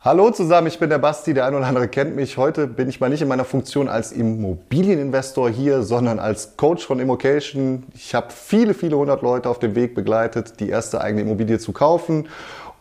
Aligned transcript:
Hallo 0.00 0.30
zusammen, 0.30 0.68
ich 0.68 0.78
bin 0.78 0.90
der 0.90 0.98
Basti, 0.98 1.34
der 1.34 1.44
ein 1.44 1.56
oder 1.56 1.66
andere 1.66 1.88
kennt 1.88 2.14
mich. 2.14 2.36
Heute 2.36 2.68
bin 2.68 2.88
ich 2.88 3.00
mal 3.00 3.10
nicht 3.10 3.20
in 3.20 3.26
meiner 3.26 3.44
Funktion 3.44 3.88
als 3.88 4.12
Immobilieninvestor 4.12 5.50
hier, 5.50 5.82
sondern 5.82 6.20
als 6.20 6.56
Coach 6.56 6.86
von 6.86 7.00
Immocation. 7.00 7.82
Ich 7.94 8.14
habe 8.14 8.28
viele, 8.30 8.74
viele 8.74 8.96
hundert 8.96 9.22
Leute 9.22 9.48
auf 9.50 9.58
dem 9.58 9.74
Weg 9.74 9.96
begleitet, 9.96 10.60
die 10.60 10.68
erste 10.68 11.00
eigene 11.00 11.22
Immobilie 11.22 11.58
zu 11.58 11.72
kaufen. 11.72 12.28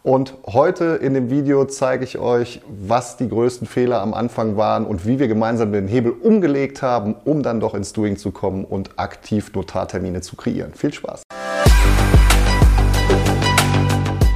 Und 0.04 0.36
heute 0.46 1.00
in 1.02 1.16
dem 1.16 1.32
Video 1.32 1.66
zeige 1.66 2.04
ich 2.04 2.20
euch, 2.20 2.62
was 2.70 3.18
die 3.18 3.28
größten 3.28 3.66
Fehler 3.66 4.00
am 4.02 4.14
Anfang 4.14 4.56
waren 4.56 4.86
und 4.86 5.08
wie 5.08 5.18
wir 5.18 5.28
gemeinsam 5.28 5.74
den 5.74 5.88
Hebel 5.88 6.12
umgelegt 6.12 6.84
haben, 6.84 7.16
um 7.26 7.42
dann 7.42 7.60
doch 7.60 7.74
ins 7.74 7.94
Doing 7.94 8.18
zu 8.18 8.30
kommen 8.30 8.64
und 8.64 8.92
aktiv 9.00 9.52
Notartermine 9.56 10.22
zu 10.22 10.36
kreieren. 10.36 10.76
Viel 10.76 10.94
Spaß! 10.94 11.24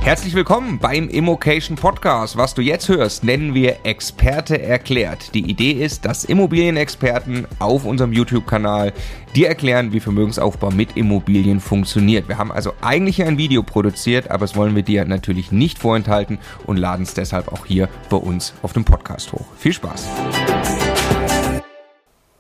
Herzlich 0.04 0.34
willkommen 0.34 0.80
beim 0.80 1.10
Immocation 1.10 1.78
Podcast. 1.78 2.36
Was 2.36 2.56
du 2.56 2.64
jetzt 2.64 2.90
hörst, 2.90 3.24
nennen 3.24 3.54
wir 3.54 3.86
Experte 3.86 4.60
erklärt. 4.60 5.36
Die 5.36 5.48
Idee 5.48 5.74
ist, 5.74 6.06
dass 6.06 6.26
Immobilienexperten 6.26 7.46
auf 7.60 7.86
unserem 7.86 8.12
YouTube-Kanal 8.12 8.94
dir 9.36 9.48
erklären, 9.48 9.94
wie 9.94 10.00
Vermögensaufbau 10.00 10.72
mit 10.72 10.98
Immobilien 10.98 11.60
funktioniert. 11.60 12.28
Wir 12.28 12.40
haben 12.40 12.52
also 12.52 12.74
eigentlich 12.82 13.22
ein 13.22 13.38
Video 13.38 13.62
produziert, 13.62 14.32
aber 14.32 14.40
das 14.40 14.56
wollen 14.56 14.76
wir 14.76 14.82
dir 14.82 15.06
natürlich 15.06 15.52
nicht 15.52 15.78
vorenthalten 15.78 16.40
und 16.66 16.78
laden 16.78 17.04
es 17.04 17.14
deshalb 17.14 17.50
auch 17.54 17.68
hier 17.68 17.88
bei 18.10 18.18
uns 18.18 18.56
auf 18.64 18.74
dem 18.74 18.84
Podcast 18.84 19.32
hoch. 19.34 19.46
Viel 19.56 19.74
Spaß! 19.74 20.08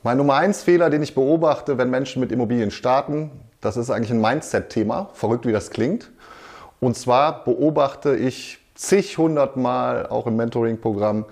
Mein 0.02 0.17
Nummer 0.17 0.34
eins 0.34 0.64
Fehler, 0.64 0.89
den 0.89 1.03
ich 1.03 1.14
beobachte, 1.14 1.78
wenn 1.78 1.91
Menschen 1.91 2.22
mit 2.22 2.31
Immobilien 2.31 2.72
starten, 2.72 3.30
das 3.62 3.78
ist 3.78 3.91
eigentlich 3.91 4.09
ein 4.09 4.20
Mindset-Thema, 4.20 5.12
verrückt 5.14 5.45
wie 5.45 5.52
das 5.52 5.70
klingt. 5.70 6.09
Und 6.84 6.98
zwar 6.98 7.44
beobachte 7.44 8.16
ich 8.16 8.58
zig 8.73 9.20
hundertmal 9.20 10.08
auch 10.08 10.26
im 10.26 10.35
Mentoring-Programm, 10.35 11.26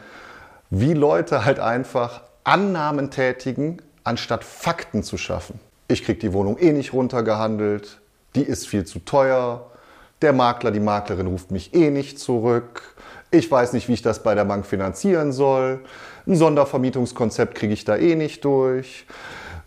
wie 0.70 0.94
Leute 0.94 1.44
halt 1.44 1.60
einfach 1.60 2.22
Annahmen 2.44 3.10
tätigen, 3.10 3.82
anstatt 4.04 4.44
Fakten 4.44 5.02
zu 5.02 5.18
schaffen. 5.18 5.60
Ich 5.88 6.04
kriege 6.04 6.20
die 6.20 6.34
Wohnung 6.34 6.60
eh 6.60 6.72
nicht 6.72 6.94
runtergehandelt, 6.94 8.00
die 8.36 8.44
ist 8.44 8.68
viel 8.68 8.86
zu 8.86 9.00
teuer, 9.00 9.66
der 10.22 10.34
Makler, 10.34 10.70
die 10.70 10.80
Maklerin 10.80 11.26
ruft 11.26 11.50
mich 11.50 11.74
eh 11.74 11.90
nicht 11.90 12.20
zurück, 12.20 12.84
ich 13.32 13.50
weiß 13.50 13.74
nicht, 13.74 13.88
wie 13.88 13.94
ich 13.94 14.04
das 14.04 14.22
bei 14.22 14.36
der 14.36 14.46
Bank 14.46 14.68
finanzieren 14.68 15.32
soll, 15.32 15.80
ein 16.28 16.36
Sondervermietungskonzept 16.36 17.56
kriege 17.56 17.74
ich 17.74 17.86
da 17.86 17.96
eh 17.96 18.14
nicht 18.14 18.46
durch. 18.46 19.08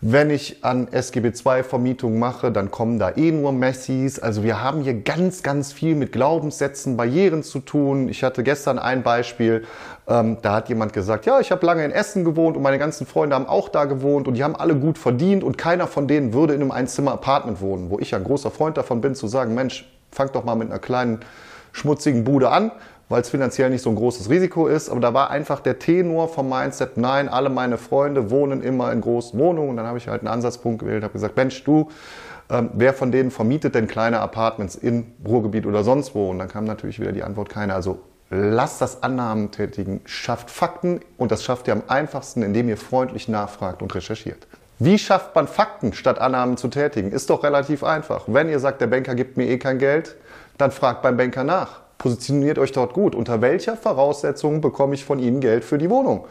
Wenn 0.05 0.31
ich 0.31 0.65
an 0.65 0.89
SGB 0.91 1.29
II-Vermietung 1.29 2.19
mache, 2.19 2.51
dann 2.51 2.71
kommen 2.71 2.99
da 2.99 3.11
eh 3.15 3.31
nur 3.31 3.53
Messis. 3.53 4.19
Also 4.19 4.43
wir 4.43 4.61
haben 4.61 4.81
hier 4.81 4.95
ganz, 4.95 5.43
ganz 5.43 5.71
viel 5.71 5.95
mit 5.95 6.11
Glaubenssätzen, 6.11 6.97
Barrieren 6.97 7.41
zu 7.41 7.59
tun. 7.59 8.09
Ich 8.09 8.21
hatte 8.21 8.43
gestern 8.43 8.79
ein 8.79 9.01
Beispiel, 9.01 9.63
ähm, 10.05 10.39
da 10.41 10.55
hat 10.55 10.67
jemand 10.67 10.91
gesagt, 10.91 11.25
ja, 11.25 11.39
ich 11.39 11.53
habe 11.53 11.65
lange 11.65 11.85
in 11.85 11.91
Essen 11.91 12.25
gewohnt 12.25 12.57
und 12.57 12.63
meine 12.63 12.79
ganzen 12.79 13.07
Freunde 13.07 13.37
haben 13.37 13.47
auch 13.47 13.69
da 13.69 13.85
gewohnt 13.85 14.27
und 14.27 14.33
die 14.33 14.43
haben 14.43 14.57
alle 14.57 14.75
gut 14.75 14.97
verdient 14.97 15.41
und 15.41 15.57
keiner 15.57 15.87
von 15.87 16.05
denen 16.05 16.33
würde 16.33 16.53
in 16.53 16.59
einem 16.59 16.71
Einzimmer-Apartment 16.71 17.61
wohnen. 17.61 17.89
Wo 17.89 17.97
ich 17.97 18.13
ein 18.13 18.25
großer 18.25 18.51
Freund 18.51 18.75
davon 18.75 18.99
bin, 18.99 19.15
zu 19.15 19.27
sagen, 19.27 19.55
Mensch, 19.55 19.89
fang 20.11 20.29
doch 20.33 20.43
mal 20.43 20.55
mit 20.55 20.69
einer 20.69 20.79
kleinen 20.79 21.21
schmutzigen 21.71 22.25
Bude 22.25 22.49
an 22.49 22.73
weil 23.13 23.21
es 23.21 23.29
finanziell 23.29 23.69
nicht 23.69 23.83
so 23.83 23.91
ein 23.91 23.95
großes 23.95 24.31
Risiko 24.31 24.65
ist. 24.65 24.89
Aber 24.89 24.99
da 24.99 25.13
war 25.13 25.29
einfach 25.29 25.59
der 25.59 25.77
Tenor 25.77 26.29
vom 26.29 26.49
Mindset, 26.49 26.97
nein, 26.97 27.29
alle 27.29 27.51
meine 27.51 27.77
Freunde 27.77 28.31
wohnen 28.31 28.63
immer 28.63 28.91
in 28.91 29.01
großen 29.01 29.37
Wohnungen. 29.37 29.69
Und 29.69 29.77
dann 29.77 29.85
habe 29.85 29.99
ich 29.99 30.07
halt 30.07 30.21
einen 30.21 30.29
Ansatzpunkt 30.29 30.79
gewählt, 30.79 31.03
habe 31.03 31.13
gesagt, 31.13 31.37
Mensch, 31.37 31.63
du, 31.63 31.91
ähm, 32.49 32.71
wer 32.73 32.91
von 32.91 33.11
denen 33.11 33.29
vermietet 33.29 33.75
denn 33.75 33.85
kleine 33.85 34.19
Apartments 34.19 34.73
in 34.73 35.13
Ruhrgebiet 35.27 35.67
oder 35.67 35.83
sonst 35.83 36.15
wo? 36.15 36.31
Und 36.31 36.39
dann 36.39 36.47
kam 36.47 36.65
natürlich 36.65 36.99
wieder 36.99 37.11
die 37.11 37.21
Antwort, 37.21 37.49
keiner. 37.49 37.75
Also 37.75 37.99
lasst 38.31 38.81
das 38.81 39.03
Annahmen 39.03 39.51
tätigen, 39.51 40.01
schafft 40.05 40.49
Fakten 40.49 40.99
und 41.15 41.31
das 41.31 41.43
schafft 41.43 41.67
ihr 41.67 41.73
am 41.73 41.83
einfachsten, 41.87 42.41
indem 42.41 42.67
ihr 42.67 42.77
freundlich 42.77 43.27
nachfragt 43.27 43.83
und 43.83 43.93
recherchiert. 43.93 44.47
Wie 44.79 44.97
schafft 44.97 45.35
man 45.35 45.47
Fakten, 45.47 45.93
statt 45.93 46.17
Annahmen 46.17 46.57
zu 46.57 46.67
tätigen? 46.67 47.11
Ist 47.11 47.29
doch 47.29 47.43
relativ 47.43 47.83
einfach. 47.83 48.23
Wenn 48.25 48.49
ihr 48.49 48.57
sagt, 48.57 48.81
der 48.81 48.87
Banker 48.87 49.13
gibt 49.13 49.37
mir 49.37 49.45
eh 49.49 49.59
kein 49.59 49.77
Geld, 49.77 50.15
dann 50.57 50.71
fragt 50.71 51.03
beim 51.03 51.15
Banker 51.15 51.43
nach 51.43 51.82
positioniert 51.97 52.57
euch 52.59 52.71
dort 52.71 52.93
gut. 52.93 53.15
Unter 53.15 53.41
welcher 53.41 53.77
Voraussetzung 53.77 54.61
bekomme 54.61 54.95
ich 54.95 55.05
von 55.05 55.19
Ihnen 55.19 55.39
Geld 55.39 55.63
für 55.63 55.77
die 55.77 55.89
Wohnung? 55.89 56.25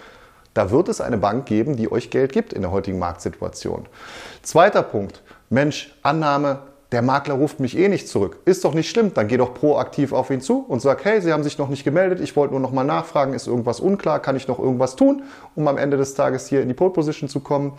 Da 0.55 0.71
wird 0.71 0.89
es 0.89 1.01
eine 1.01 1.17
Bank 1.17 1.47
geben, 1.47 1.77
die 1.77 1.91
euch 1.91 2.11
Geld 2.11 2.33
gibt 2.33 2.53
in 2.53 2.63
der 2.63 2.71
heutigen 2.71 2.99
Marktsituation. 2.99 3.87
Zweiter 4.43 4.83
Punkt. 4.83 5.23
Mensch, 5.49 5.95
Annahme, 6.03 6.59
der 6.93 7.01
Makler 7.01 7.35
ruft 7.35 7.59
mich 7.59 7.77
eh 7.77 7.89
nicht 7.89 8.07
zurück. 8.07 8.39
Ist 8.45 8.65
doch 8.65 8.75
nicht 8.75 8.91
schlimm, 8.91 9.15
dann 9.15 9.27
geh 9.27 9.39
doch 9.39 9.55
proaktiv 9.55 10.13
auf 10.13 10.31
ihn 10.31 10.43
zu 10.43 10.65
und 10.69 10.81
sag, 10.83 11.05
hey, 11.07 11.23
Sie 11.23 11.33
haben 11.33 11.43
sich 11.43 11.57
noch 11.57 11.71
nicht 11.71 11.85
gemeldet, 11.85 12.21
ich 12.21 12.37
wollte 12.37 12.53
nur 12.53 12.61
noch 12.61 12.73
mal 12.73 12.85
nachfragen, 12.85 13.33
ist 13.33 13.47
irgendwas 13.47 13.81
unklar, 13.81 14.21
kann 14.21 14.37
ich 14.37 14.47
noch 14.47 14.59
irgendwas 14.59 14.95
tun, 14.95 15.23
um 15.55 15.67
am 15.69 15.79
Ende 15.79 15.97
des 15.97 16.15
Tages 16.15 16.49
hier 16.49 16.61
in 16.61 16.69
die 16.69 16.75
Pole 16.75 16.91
Position 16.91 17.31
zu 17.31 17.41
kommen? 17.41 17.73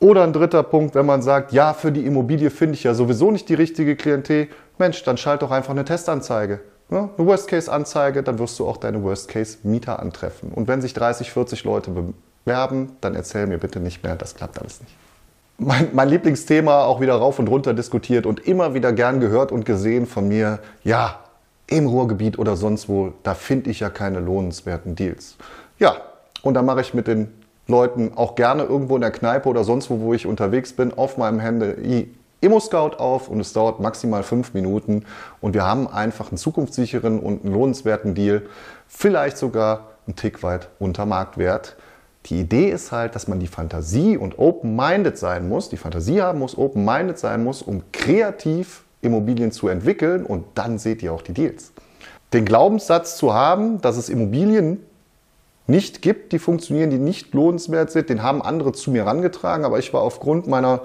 Oder 0.00 0.24
ein 0.24 0.32
dritter 0.32 0.62
Punkt, 0.62 0.94
wenn 0.94 1.06
man 1.06 1.22
sagt, 1.22 1.52
ja, 1.52 1.74
für 1.74 1.92
die 1.92 2.06
Immobilie 2.06 2.50
finde 2.50 2.74
ich 2.74 2.84
ja 2.84 2.94
sowieso 2.94 3.30
nicht 3.30 3.48
die 3.48 3.54
richtige 3.54 3.96
Klientel, 3.96 4.48
Mensch, 4.78 5.04
dann 5.04 5.18
schalt 5.18 5.42
doch 5.42 5.50
einfach 5.50 5.70
eine 5.70 5.84
Testanzeige. 5.84 6.60
Ja, 6.92 7.08
eine 7.16 7.26
Worst-Case-Anzeige, 7.26 8.22
dann 8.22 8.38
wirst 8.38 8.58
du 8.58 8.68
auch 8.68 8.76
deine 8.76 9.02
Worst-Case-Mieter 9.02 9.98
antreffen. 9.98 10.52
Und 10.52 10.68
wenn 10.68 10.82
sich 10.82 10.92
30, 10.92 11.32
40 11.32 11.64
Leute 11.64 11.90
bewerben, 12.44 12.92
dann 13.00 13.14
erzähl 13.14 13.46
mir 13.46 13.56
bitte 13.56 13.80
nicht 13.80 14.02
mehr, 14.02 14.14
das 14.14 14.34
klappt 14.34 14.60
alles 14.60 14.80
nicht. 14.82 14.94
Mein, 15.56 15.88
mein, 15.94 16.10
Lieblingsthema 16.10 16.84
auch 16.84 17.00
wieder 17.00 17.14
rauf 17.14 17.38
und 17.38 17.48
runter 17.48 17.72
diskutiert 17.72 18.26
und 18.26 18.46
immer 18.46 18.74
wieder 18.74 18.92
gern 18.92 19.20
gehört 19.20 19.52
und 19.52 19.64
gesehen 19.64 20.06
von 20.06 20.28
mir, 20.28 20.58
ja, 20.84 21.18
im 21.66 21.86
Ruhrgebiet 21.86 22.38
oder 22.38 22.56
sonst 22.56 22.90
wo, 22.90 23.14
da 23.22 23.34
finde 23.34 23.70
ich 23.70 23.80
ja 23.80 23.88
keine 23.88 24.20
lohnenswerten 24.20 24.94
Deals. 24.94 25.36
Ja, 25.78 25.96
und 26.42 26.54
da 26.54 26.62
mache 26.62 26.82
ich 26.82 26.92
mit 26.92 27.06
den 27.06 27.32
Leuten 27.68 28.12
auch 28.16 28.34
gerne 28.34 28.64
irgendwo 28.64 28.96
in 28.96 29.00
der 29.00 29.12
Kneipe 29.12 29.48
oder 29.48 29.64
sonst 29.64 29.88
wo, 29.88 30.00
wo 30.00 30.12
ich 30.12 30.26
unterwegs 30.26 30.74
bin, 30.74 30.92
auf 30.92 31.16
meinem 31.16 31.40
Handy 31.40 32.12
Immo-Scout 32.42 32.96
auf 32.98 33.28
und 33.28 33.40
es 33.40 33.52
dauert 33.52 33.80
maximal 33.80 34.22
fünf 34.22 34.52
Minuten 34.52 35.04
und 35.40 35.54
wir 35.54 35.64
haben 35.64 35.88
einfach 35.88 36.28
einen 36.28 36.38
zukunftssicheren 36.38 37.20
und 37.20 37.44
einen 37.44 37.54
lohnenswerten 37.54 38.14
Deal, 38.14 38.42
vielleicht 38.88 39.38
sogar 39.38 39.92
einen 40.06 40.16
Tick 40.16 40.42
weit 40.42 40.68
unter 40.78 41.06
Marktwert. 41.06 41.76
Die 42.26 42.40
Idee 42.40 42.70
ist 42.70 42.92
halt, 42.92 43.14
dass 43.14 43.28
man 43.28 43.38
die 43.38 43.46
Fantasie 43.46 44.16
und 44.16 44.38
open-minded 44.38 45.16
sein 45.16 45.48
muss, 45.48 45.68
die 45.68 45.76
Fantasie 45.76 46.20
haben 46.20 46.40
muss, 46.40 46.58
open-minded 46.58 47.18
sein 47.18 47.44
muss, 47.44 47.62
um 47.62 47.82
kreativ 47.92 48.82
Immobilien 49.02 49.52
zu 49.52 49.68
entwickeln 49.68 50.26
und 50.26 50.44
dann 50.54 50.78
seht 50.78 51.02
ihr 51.02 51.12
auch 51.12 51.22
die 51.22 51.34
Deals. 51.34 51.72
Den 52.32 52.44
Glaubenssatz 52.44 53.16
zu 53.16 53.34
haben, 53.34 53.80
dass 53.80 53.96
es 53.96 54.08
Immobilien 54.08 54.80
nicht 55.68 56.02
gibt, 56.02 56.32
die 56.32 56.40
funktionieren, 56.40 56.90
die 56.90 56.98
nicht 56.98 57.34
lohnenswert 57.34 57.92
sind, 57.92 58.08
den 58.08 58.22
haben 58.22 58.42
andere 58.42 58.72
zu 58.72 58.90
mir 58.90 59.04
herangetragen, 59.04 59.64
aber 59.64 59.78
ich 59.78 59.92
war 59.92 60.02
aufgrund 60.02 60.48
meiner 60.48 60.80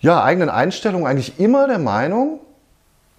ja, 0.00 0.22
eigenen 0.22 0.48
Einstellung 0.48 1.06
eigentlich 1.06 1.38
immer 1.38 1.66
der 1.66 1.78
Meinung, 1.78 2.40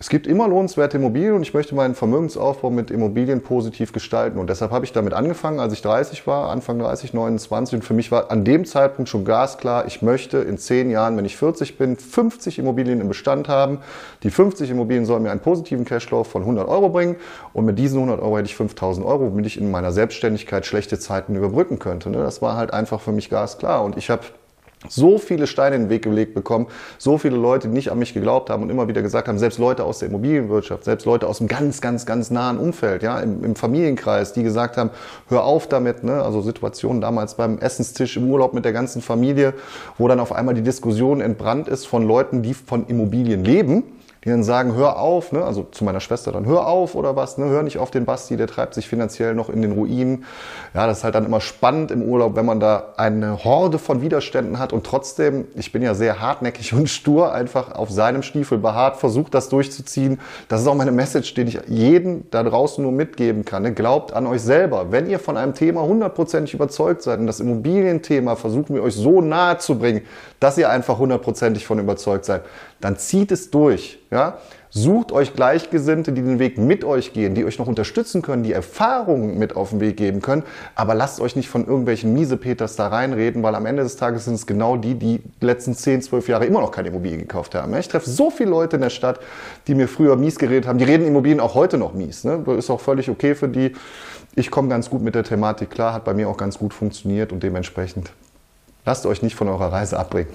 es 0.01 0.09
gibt 0.09 0.25
immer 0.25 0.47
lohnenswerte 0.47 0.97
Immobilien 0.97 1.35
und 1.35 1.43
ich 1.43 1.53
möchte 1.53 1.75
meinen 1.75 1.93
Vermögensaufbau 1.93 2.71
mit 2.71 2.89
Immobilien 2.89 3.43
positiv 3.43 3.93
gestalten. 3.93 4.39
Und 4.39 4.49
deshalb 4.49 4.71
habe 4.71 4.83
ich 4.83 4.93
damit 4.93 5.13
angefangen, 5.13 5.59
als 5.59 5.73
ich 5.73 5.83
30 5.83 6.25
war, 6.25 6.49
Anfang 6.49 6.79
30, 6.79 7.13
29. 7.13 7.75
Und 7.75 7.81
für 7.83 7.93
mich 7.93 8.11
war 8.11 8.31
an 8.31 8.43
dem 8.43 8.65
Zeitpunkt 8.65 9.09
schon 9.09 9.25
glasklar, 9.25 9.85
ich 9.85 10.01
möchte 10.01 10.39
in 10.39 10.57
10 10.57 10.89
Jahren, 10.89 11.17
wenn 11.17 11.25
ich 11.25 11.37
40 11.37 11.77
bin, 11.77 11.97
50 11.97 12.57
Immobilien 12.57 12.99
im 12.99 13.09
Bestand 13.09 13.47
haben. 13.47 13.77
Die 14.23 14.31
50 14.31 14.71
Immobilien 14.71 15.05
sollen 15.05 15.21
mir 15.21 15.29
einen 15.29 15.39
positiven 15.39 15.85
Cashflow 15.85 16.23
von 16.23 16.41
100 16.41 16.67
Euro 16.67 16.89
bringen. 16.89 17.17
Und 17.53 17.65
mit 17.65 17.77
diesen 17.77 17.99
100 17.99 18.21
Euro 18.21 18.39
hätte 18.39 18.47
ich 18.47 18.55
5000 18.55 19.05
Euro, 19.05 19.27
womit 19.27 19.45
ich 19.45 19.59
in 19.59 19.69
meiner 19.69 19.91
Selbstständigkeit 19.91 20.65
schlechte 20.65 20.97
Zeiten 20.97 21.35
überbrücken 21.35 21.77
könnte. 21.77 22.09
Ne? 22.09 22.17
Das 22.17 22.41
war 22.41 22.57
halt 22.57 22.73
einfach 22.73 23.01
für 23.01 23.11
mich 23.11 23.29
glasklar. 23.29 23.83
Und 23.83 23.97
ich 23.97 24.09
habe 24.09 24.23
so 24.89 25.17
viele 25.19 25.45
Steine 25.47 25.75
in 25.75 25.83
den 25.83 25.89
Weg 25.89 26.03
gelegt 26.03 26.33
bekommen, 26.33 26.67
so 26.97 27.17
viele 27.17 27.37
Leute, 27.37 27.67
die 27.67 27.73
nicht 27.73 27.91
an 27.91 27.99
mich 27.99 28.13
geglaubt 28.13 28.49
haben 28.49 28.63
und 28.63 28.69
immer 28.69 28.87
wieder 28.87 29.01
gesagt 29.01 29.27
haben, 29.27 29.37
selbst 29.37 29.59
Leute 29.59 29.83
aus 29.83 29.99
der 29.99 30.09
Immobilienwirtschaft, 30.09 30.83
selbst 30.83 31.05
Leute 31.05 31.27
aus 31.27 31.37
dem 31.37 31.47
ganz, 31.47 31.81
ganz, 31.81 32.05
ganz 32.05 32.31
nahen 32.31 32.57
Umfeld, 32.57 33.03
ja, 33.03 33.19
im, 33.19 33.43
im 33.43 33.55
Familienkreis, 33.55 34.33
die 34.33 34.43
gesagt 34.43 34.77
haben, 34.77 34.89
hör 35.29 35.43
auf 35.43 35.67
damit, 35.67 36.03
ne, 36.03 36.21
also 36.23 36.41
Situationen 36.41 37.01
damals 37.01 37.35
beim 37.35 37.59
Essenstisch 37.59 38.17
im 38.17 38.29
Urlaub 38.29 38.53
mit 38.53 38.65
der 38.65 38.73
ganzen 38.73 39.01
Familie, 39.01 39.53
wo 39.97 40.07
dann 40.07 40.19
auf 40.19 40.31
einmal 40.31 40.55
die 40.55 40.63
Diskussion 40.63 41.21
entbrannt 41.21 41.67
ist 41.67 41.85
von 41.85 42.07
Leuten, 42.07 42.41
die 42.41 42.53
von 42.53 42.87
Immobilien 42.87 43.43
leben 43.43 43.83
die 44.23 44.29
dann 44.29 44.43
sagen, 44.43 44.75
hör 44.75 44.99
auf, 44.99 45.31
ne? 45.31 45.43
also 45.43 45.63
zu 45.71 45.83
meiner 45.83 45.99
Schwester 45.99 46.31
dann, 46.31 46.45
hör 46.45 46.67
auf 46.67 46.93
oder 46.93 47.15
was, 47.15 47.39
ne? 47.39 47.45
hör 47.45 47.63
nicht 47.63 47.79
auf 47.79 47.89
den 47.89 48.05
Basti, 48.05 48.37
der 48.37 48.45
treibt 48.45 48.75
sich 48.75 48.87
finanziell 48.87 49.33
noch 49.33 49.49
in 49.49 49.63
den 49.63 49.71
Ruinen. 49.71 50.25
Ja, 50.75 50.85
das 50.85 50.99
ist 50.99 51.03
halt 51.03 51.15
dann 51.15 51.25
immer 51.25 51.41
spannend 51.41 51.89
im 51.89 52.03
Urlaub, 52.03 52.35
wenn 52.35 52.45
man 52.45 52.59
da 52.59 52.93
eine 52.97 53.43
Horde 53.43 53.79
von 53.79 54.03
Widerständen 54.03 54.59
hat 54.59 54.73
und 54.73 54.85
trotzdem, 54.85 55.47
ich 55.55 55.71
bin 55.71 55.81
ja 55.81 55.95
sehr 55.95 56.21
hartnäckig 56.21 56.71
und 56.73 56.87
stur, 56.87 57.33
einfach 57.33 57.71
auf 57.71 57.89
seinem 57.89 58.21
Stiefel 58.21 58.59
beharrt, 58.59 58.97
versucht 58.97 59.33
das 59.33 59.49
durchzuziehen. 59.49 60.19
Das 60.49 60.61
ist 60.61 60.67
auch 60.67 60.75
meine 60.75 60.91
Message, 60.91 61.33
den 61.33 61.47
ich 61.47 61.59
jedem 61.67 62.29
da 62.29 62.43
draußen 62.43 62.83
nur 62.83 62.91
mitgeben 62.91 63.43
kann. 63.43 63.63
Ne? 63.63 63.73
Glaubt 63.73 64.13
an 64.13 64.27
euch 64.27 64.41
selber. 64.41 64.91
Wenn 64.91 65.09
ihr 65.09 65.17
von 65.17 65.35
einem 65.35 65.55
Thema 65.55 65.81
hundertprozentig 65.81 66.53
überzeugt 66.53 67.01
seid 67.01 67.19
und 67.19 67.25
das 67.25 67.39
Immobilienthema 67.39 68.35
versuchen 68.35 68.75
wir 68.75 68.83
euch 68.83 68.95
so 68.95 69.21
nahe 69.21 69.57
zu 69.57 69.79
bringen, 69.79 70.01
dass 70.39 70.59
ihr 70.59 70.69
einfach 70.69 70.99
hundertprozentig 70.99 71.65
von 71.65 71.79
überzeugt 71.79 72.25
seid, 72.25 72.43
dann 72.81 72.97
zieht 72.97 73.31
es 73.31 73.51
durch. 73.51 73.99
Ja? 74.11 74.39
Sucht 74.73 75.11
euch 75.11 75.35
Gleichgesinnte, 75.35 76.13
die 76.13 76.21
den 76.21 76.39
Weg 76.39 76.57
mit 76.57 76.85
euch 76.85 77.11
gehen, 77.11 77.35
die 77.35 77.43
euch 77.43 77.59
noch 77.59 77.67
unterstützen 77.67 78.21
können, 78.21 78.43
die 78.43 78.53
Erfahrungen 78.53 79.37
mit 79.37 79.53
auf 79.55 79.71
den 79.71 79.81
Weg 79.81 79.97
geben 79.97 80.21
können. 80.21 80.43
Aber 80.75 80.95
lasst 80.95 81.19
euch 81.19 81.35
nicht 81.35 81.49
von 81.49 81.67
irgendwelchen 81.67 82.13
Miesepeters 82.13 82.77
da 82.77 82.87
reinreden, 82.87 83.43
weil 83.43 83.55
am 83.55 83.65
Ende 83.65 83.83
des 83.83 83.97
Tages 83.97 84.25
sind 84.25 84.35
es 84.35 84.47
genau 84.47 84.77
die, 84.77 84.95
die 84.95 85.19
die 85.19 85.45
letzten 85.45 85.75
10, 85.75 86.03
12 86.03 86.29
Jahre 86.29 86.45
immer 86.45 86.61
noch 86.61 86.71
keine 86.71 86.87
Immobilie 86.87 87.17
gekauft 87.17 87.53
haben. 87.53 87.75
Ich 87.75 87.89
treffe 87.89 88.09
so 88.09 88.29
viele 88.29 88.49
Leute 88.49 88.77
in 88.77 88.81
der 88.81 88.89
Stadt, 88.89 89.19
die 89.67 89.75
mir 89.75 89.89
früher 89.89 90.15
mies 90.15 90.39
geredet 90.39 90.67
haben. 90.67 90.77
Die 90.77 90.85
reden 90.85 91.05
Immobilien 91.05 91.41
auch 91.41 91.53
heute 91.53 91.77
noch 91.77 91.93
mies. 91.93 92.23
Ne? 92.23 92.41
Ist 92.57 92.69
auch 92.69 92.79
völlig 92.79 93.09
okay 93.09 93.35
für 93.35 93.49
die. 93.49 93.73
Ich 94.35 94.49
komme 94.49 94.69
ganz 94.69 94.89
gut 94.89 95.01
mit 95.01 95.15
der 95.15 95.25
Thematik 95.25 95.69
klar, 95.69 95.93
hat 95.93 96.05
bei 96.05 96.13
mir 96.13 96.29
auch 96.29 96.37
ganz 96.37 96.57
gut 96.57 96.73
funktioniert 96.73 97.33
und 97.33 97.43
dementsprechend 97.43 98.13
lasst 98.85 99.05
euch 99.05 99.21
nicht 99.21 99.35
von 99.35 99.49
eurer 99.49 99.73
Reise 99.73 99.99
abbringen. 99.99 100.29